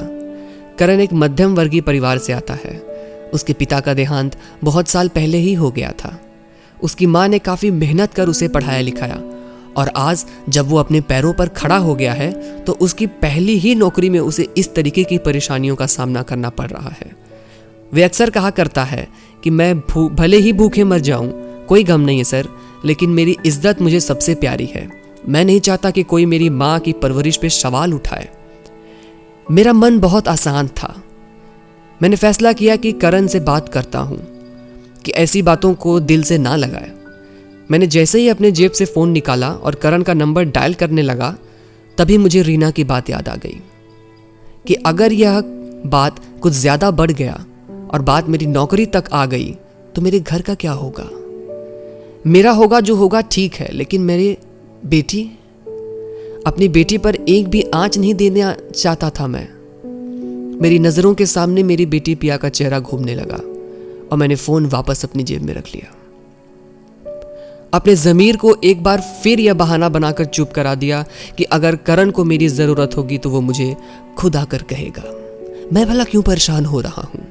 करण 0.79 0.99
एक 0.99 1.13
मध्यम 1.13 1.55
वर्गीय 1.55 1.81
परिवार 1.81 2.17
से 2.17 2.33
आता 2.33 2.53
है। 2.53 2.73
उसके 3.33 3.53
पिता 3.53 3.79
का 3.79 3.93
देहांत 3.93 4.37
बहुत 4.63 4.87
साल 4.87 5.07
पहले 5.09 5.37
ही 5.37 5.53
हो 5.53 5.71
गया 5.71 5.91
था। 5.95 6.17
उसकी 6.77 7.05
माँ 7.05 7.27
ने 7.27 7.39
काफ़ी 7.39 7.71
मेहनत 7.71 8.13
कर 8.13 8.29
उसे 8.29 8.47
पढ़ाया 8.47 8.81
लिखाया 8.81 9.21
और 9.77 9.91
आज 9.97 10.25
जब 10.49 10.67
वो 10.67 10.77
अपने 10.77 11.01
पैरों 11.01 11.33
पर 11.33 11.49
खड़ा 11.49 11.77
हो 11.77 11.95
गया 11.95 12.13
है 12.13 12.31
तो 12.63 12.73
उसकी 12.81 13.05
पहली 13.19 13.57
ही 13.57 13.75
नौकरी 13.75 14.09
में 14.09 14.19
उसे 14.19 14.47
इस 14.57 14.73
तरीके 14.75 15.03
की 15.03 15.17
परेशानियों 15.17 15.75
का 15.75 15.85
सामना 15.87 16.23
करना 16.23 16.49
पड़ 16.51 16.69
रहा 16.69 16.89
है। 16.91 17.11
वे 17.91 18.03
अक्सर 18.03 18.29
कहा 18.29 18.49
करता 18.51 18.83
है 18.83 19.07
कि 19.43 19.49
मैं 19.49 19.79
भले 20.15 20.37
ही 20.37 20.53
भूखे 20.53 20.83
मर 20.83 20.99
जाऊँ, 21.01 21.31
कोई 21.67 21.83
गम 21.83 22.01
नहीं 22.01 22.17
है 22.17 22.23
सर, 22.23 22.47
लेकिन 22.85 23.09
मेरी 23.09 23.37
इज़्ज़त 23.45 23.81
मुझे 23.81 23.99
सबसे 23.99 24.35
प्यारी 24.35 24.65
है। 24.65 24.89
मैं 25.29 25.43
नहीं 25.45 25.59
चाहता 25.59 25.89
कि 25.91 26.03
कोई 26.03 26.25
मेरी 26.25 26.49
माँ 26.51 26.79
की 26.79 26.93
परवरिश 26.93 27.37
पे 27.37 27.49
सवाल 27.51 27.93
उठाए। 27.93 28.29
मेरा 29.47 29.73
मन 29.73 29.99
बहुत 29.99 30.27
आसान 30.27 30.67
था। 30.67 30.93
मैंने 32.01 32.15
फैसला 32.15 32.51
किया 32.53 32.75
कि 32.75 32.91
करण 32.91 33.27
से 33.27 33.39
बात 33.39 33.69
करता 33.69 33.99
हूँ, 33.99 34.19
कि 35.05 35.11
ऐसी 35.13 35.41
बातों 35.41 35.73
को 35.73 35.99
दिल 35.99 36.23
से 36.23 36.37
ना 36.37 36.55
लगाए। 36.55 36.91
मैंने 37.69 37.87
जैसे 37.87 38.19
ही 38.19 38.27
अपने 38.29 38.51
जेब 38.51 38.71
से 38.71 38.85
फ़ोन 38.85 39.09
निकाला 39.09 39.51
और 39.51 39.75
करण 39.75 40.01
का 40.01 40.13
नंबर 40.13 40.43
डायल 40.45 40.73
करने 40.73 41.01
लगा, 41.01 41.35
तभी 41.97 42.17
मुझे 42.17 42.41
रीना 42.41 42.71
की 42.71 42.83
बात 42.83 43.09
याद 43.09 43.29
आ 43.29 43.35
गई, 43.35 43.59
कि 44.65 44.73
अगर 44.75 45.13
यह 45.13 45.41
बात 45.85 46.19
कुछ 46.41 46.53
ज़्यादा 46.53 46.91
बढ़ 46.91 47.11
गया 47.11 47.33
और 47.93 48.01
बात 48.01 48.29
मेरी 48.29 48.45
नौकरी 48.45 48.85
तक 48.85 49.09
आ 49.13 49.25
गई 49.25 49.55
तो 49.95 50.01
मेरे 50.01 50.19
घर 50.19 50.41
का 50.41 50.53
क्या 50.55 50.71
होगा? 50.73 51.09
मेरा 52.25 52.51
होगा 52.51 52.79
जो 52.79 52.95
होगा 52.95 53.21
ठीक 53.21 53.53
है, 53.53 53.71
लेकिन 53.71 54.01
मेरी 54.01 54.37
बेटी? 54.85 55.23
अपनी 56.47 56.67
बेटी 56.69 56.97
पर 56.97 57.15
एक 57.15 57.47
भी 57.47 57.61
आँच 57.73 57.97
नहीं 57.97 58.13
देना 58.15 58.55
चाहता 58.75 59.09
था 59.09 59.27
मैं। 59.27 59.47
मेरी 60.61 60.79
नज़रों 60.79 61.13
के 61.13 61.25
सामने 61.25 61.63
मेरी 61.63 61.85
बेटी 61.85 62.15
पिया 62.15 62.37
का 62.37 62.49
चेहरा 62.49 62.79
घूमने 62.79 63.15
लगा 63.15 63.37
और 64.11 64.17
मैंने 64.17 64.35
फ़ोन 64.35 64.65
वापस 64.65 65.05
अपनी 65.05 65.23
जेब 65.23 65.41
में 65.41 65.53
रख 65.53 65.67
लिया। 65.75 65.91
अपने 67.73 67.95
ज़मीर 67.95 68.37
को 68.37 68.55
एक 68.63 68.83
बार 68.83 69.01
फिर 69.01 69.39
यह 69.39 69.53
बहाना 69.53 69.89
बनाकर 69.89 70.25
चुप 70.25 70.51
करा 70.51 70.75
दिया 70.75 71.05
कि 71.37 71.43
अगर 71.43 71.75
करण 71.75 72.11
को 72.11 72.23
मेरी 72.23 72.47
ज़रूरत 72.47 72.97
होगी 72.97 73.17
तो 73.17 73.29
वो 73.29 73.41
मुझे 73.41 73.75
खुद 74.17 74.35
आकर 74.35 74.63
कहेगा। 74.63 75.03
मैं 75.73 75.87
भला 75.87 76.03
क्यों 76.03 76.21
परेशान 76.21 76.65
हो 76.65 76.81
रहा 76.81 77.01
हूँ? 77.01 77.27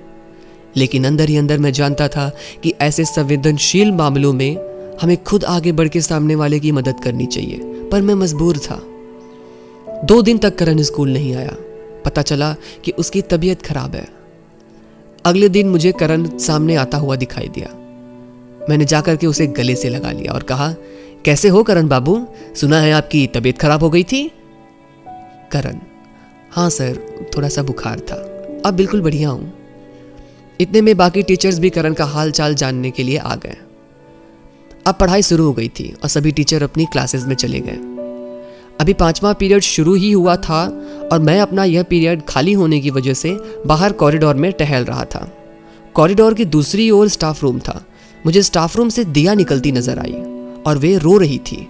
लेकिन 0.77 1.05
अंदर 1.05 1.29
ही 1.29 1.37
अंदर 1.37 1.59
मैं 1.59 1.73
जानता 1.73 2.09
था 2.09 2.31
कि 2.63 2.75
ऐसे 2.81 3.05
संवेदनशील 3.05 3.93
मामलों 3.93 4.33
में 4.33 4.57
हमें 5.03 5.25
खुद 5.25 5.45
आगे 5.45 5.73
बढ़ 5.73 5.89
के 5.89 6.01
सामने 6.01 6.35
वाले 6.35 6.61
की 6.61 6.73
मदद 6.73 7.01
करनी 7.05 7.27
चाहिए, 7.27 7.59
पर 7.93 8.03
मैं 8.03 8.15
मजबूर 8.15 8.59
था। 8.59 8.83
दो 10.05 10.23
दिन 10.23 10.39
तक 10.39 10.59
करण 10.59 10.83
स्कूल 10.83 11.13
नहीं 11.13 11.35
आया। 11.35 11.57
पता 12.05 12.23
चला 12.23 12.57
कि 12.85 12.91
उसकी 12.91 13.23
तबीयत 13.23 13.63
खराब 13.63 13.95
है। 13.95 14.09
अगले 15.27 15.49
दिन 15.49 15.69
मुझे 15.69 15.93
करण 15.93 16.39
सामने 16.39 16.75
आता 16.75 16.99
हुआ 16.99 17.17
दिखाई 17.17 17.49
दिया। 17.49 17.69
मैंने 18.69 18.85
जाकर 18.85 19.17
के 19.17 19.27
उसे 19.27 19.47
गले 19.47 19.75
से 19.75 19.89
लगा 19.89 20.11
लिया 20.11 20.33
और 20.33 20.43
कहा, 20.43 20.75
कैसे 21.25 21.49
हो 21.49 21.63
करण 21.63 21.89
बाबू? 21.89 22.27
सुना 22.55 22.81
है 22.81 22.93
आपकी 22.93 23.27
तबीयत 23.27 23.59
खराब 23.59 23.83
हो 23.83 23.91
गई 23.91 24.05
थी? 24.05 24.31
करण 25.53 25.79
हाँ 26.51 26.71
सर, 26.71 26.99
थोड़ा 27.37 27.49
सा 27.49 27.63
बुखार 27.63 28.01
था। 28.01 28.17
अब 28.67 28.75
बिल्कुल 28.75 29.03
बढ़िया 29.03 29.29
हूँ। 29.29 29.53
इतने 30.61 30.81
में 30.81 30.97
बाकी 30.97 31.23
टीचर्स 31.23 31.59
भी 31.59 31.71
करण 31.71 31.95
का 31.95 32.05
हाल 32.05 32.31
चाल 32.31 32.55
जानने 32.55 32.91
के 32.91 33.03
लिए 33.03 33.17
आ 33.17 33.35
गए। 33.35 33.57
अब 34.87 34.95
पढ़ाई 34.95 35.23
शुरू 35.23 35.45
हो 35.45 35.53
गई 35.53 35.69
थी 35.69 35.97
और 36.03 36.09
सभी 36.09 36.33
टीचर 36.33 36.63
अपनी 36.63 36.85
क्लासेस 36.85 37.25
में 37.25 37.35
चले 37.35 37.61
गए। 37.61 37.79
अभी 38.81 38.93
पांचवा 38.93 39.33
पीरियड 39.33 39.63
शुरू 39.63 39.95
ही 39.95 40.13
हुआ 40.13 40.37
था 40.37 40.69
और 41.13 41.21
मैं 41.21 41.41
अपना 41.41 41.65
यह 41.65 41.83
पीरियड 41.83 42.23
खाली 42.29 42.53
होने 42.53 42.81
की 42.81 42.91
वजह 42.91 43.15
से 43.15 43.39
बाहर 43.67 43.93
कॉरिडोर 43.93 44.35
में 44.35 44.53
टहल 44.53 44.85
रहा 44.85 45.05
था। 45.05 45.37
कॉरिडोर 45.95 46.35
की 46.35 46.45
दूसरी 46.45 46.91
ओर 46.91 47.09
स्टाफ 47.09 47.43
रूम 47.43 47.59
था। 47.59 47.87
मुझे 48.27 48.43
स्टाफ 48.43 48.77
रूम 48.77 48.89
से 48.89 49.05
दिया 49.05 49.35
निकलती 49.35 49.73
नज़र 49.73 49.99
आई 49.99 50.15
और 50.67 50.79
वे 50.79 50.99
रो 50.99 51.19
रही 51.19 51.39
थी। 51.39 51.69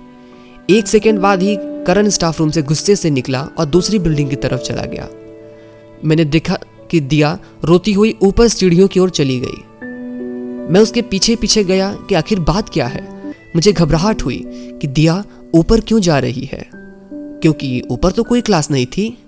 एक 0.71 0.87
सेकेंड 0.87 1.19
बाद 1.19 1.43
ही 1.43 1.57
करण 1.61 2.09
स्टाफ 2.09 2.41
रूम 2.41 2.51
से 2.51 2.63
गुस्से 2.63 2.97
से 2.97 3.11
निकला 3.11 3.49
और 3.59 3.65
दूसरी 3.65 3.99
बिल्डिंग 3.99 4.31
की 4.31 4.37
तरफ़ 4.37 4.61
चला 4.61 4.83
गया। 4.83 5.09
मैंने 6.05 6.25
देखा 6.25 6.59
कि 6.91 7.01
दिया 7.01 7.39
रोती 7.65 7.93
हुई 7.93 8.17
ऊपर 8.23 8.49
सीढ़ियों 8.49 8.89
की 8.89 9.01
ओर 9.01 9.11
चली 9.11 9.41
गई। 9.41 9.87
मैं 10.73 10.81
उसके 10.81 11.03
पीछे 11.03 11.37
पीछे 11.37 11.65
गया 11.65 11.93
कि 12.09 12.15
आखिर 12.15 12.41
बात 12.41 12.69
क्या 12.69 12.87
है। 12.87 13.33
मुझे 13.57 13.73
घबराहट 13.73 14.25
हुई 14.25 14.45
कि 14.49 14.87
दिया 14.87 15.25
ऊपर 15.55 15.81
क्यों 15.81 16.01
जा 16.01 16.19
रही 16.19 16.49
है? 16.53 16.71
क्योंकि 17.15 17.83
ऊपर 17.91 18.11
तो 18.11 18.23
कोई 18.23 18.41
क्लास 18.41 18.71
नहीं 18.71 18.87
थी। 18.87 19.19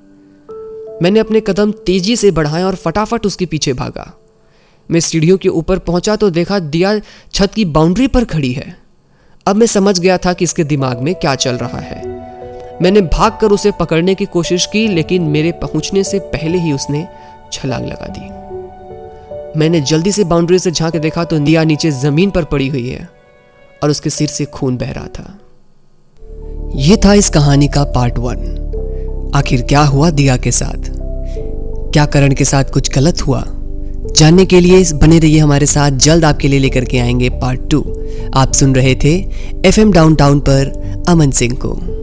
मैंने 1.02 1.20
अपने 1.20 1.40
कदम 1.40 1.70
तेज़ी 1.86 2.16
से 2.16 2.30
बढ़ाए 2.30 2.62
और 2.62 2.74
फटाफट 2.74 3.26
उसके 3.26 3.46
पीछे 3.46 3.72
भागा। 3.72 4.12
मैं 4.90 5.00
सीढ़ियों 5.00 5.38
के 5.38 5.48
ऊपर 5.48 5.78
पहुँचा 5.78 6.16
तो 6.16 6.30
देखा 6.30 6.58
दिया 6.58 6.98
छत 7.32 7.54
की 7.54 7.64
बाउंड्री 7.64 8.06
पर 8.06 8.24
खड़ी 8.24 8.52
है। 8.52 8.76
अब 9.46 9.56
मैं 9.56 9.66
समझ 9.66 9.98
गया 9.98 10.18
था 10.18 10.32
कि 10.32 10.44
इसके 10.44 10.64
दिमाग 10.64 11.00
में 11.00 11.14
क्या 11.14 11.34
चल 11.34 11.56
रहा 11.56 11.78
है। 11.78 12.00
मैंने 12.82 13.00
भागकर 13.00 13.48
उसे 13.48 13.70
पकड़ने 13.70 14.14
की 14.14 14.24
कोशिश 14.24 14.66
की, 14.66 14.86
लेकिन 14.88 15.22
मेरे 15.22 15.52
पहुँचने 15.52 16.04
से 16.04 16.18
पहले 16.18 16.58
ही 16.58 16.72
उसने 16.72 17.06
छलांग 17.52 17.86
लगा 17.86 18.06
दी। 18.10 19.58
मैंने 19.58 19.80
जल्दी 19.80 20.12
से 20.12 20.24
बाउंड्री 20.24 20.58
से 20.58 20.70
झाँक 20.70 20.96
देखा 20.96 21.24
तो 21.24 21.38
दिया 21.38 21.64
नीचे 21.64 21.90
ज़मीन 21.90 22.30
पर 22.30 22.44
पड़ी 22.44 22.68
हुई 22.68 22.88
है 22.88 23.08
और 23.82 23.90
उसके 23.90 24.10
सिर 24.10 24.28
से 24.28 24.44
खून 24.44 24.76
बह 24.76 24.90
रहा 24.90 25.06
था। 25.06 25.38
यह 26.76 26.96
था 27.04 27.14
इस 27.14 27.30
कहानी 27.30 27.68
का 27.68 27.84
पार्ट 27.84 28.18
वन। 28.18 29.30
आखिर 29.34 29.62
क्या 29.62 29.80
हुआ 29.80 30.10
दिया 30.10 30.36
के 30.36 30.50
साथ? 30.50 30.91
क्या 31.92 32.06
करण 32.06 32.34
के 32.34 32.44
साथ 32.44 32.64
कुछ 32.64 32.94
गलत 32.94 33.26
हुआ? 33.26 33.44
जानने 34.16 34.44
के 34.44 34.60
लिए 34.60 34.84
बने 34.94 35.18
रहिए 35.18 35.38
हमारे 35.38 35.66
साथ 35.66 35.90
जल्द 35.90 36.24
आपके 36.24 36.48
लिए 36.48 36.58
लेकर 36.58 36.84
के 36.84 36.98
आएँगे 36.98 37.28
पार्ट 37.28 37.70
टू 37.70 38.02
आप 38.34 38.52
सुन 38.52 38.74
रहे 38.74 38.94
थे 38.94 39.28
एफ़ 39.66 39.80
एम 39.80 39.92
डाउन 39.92 40.40
पर 40.40 40.72
अमन 41.08 41.30
सिंह 41.30 41.54
को। 41.54 42.01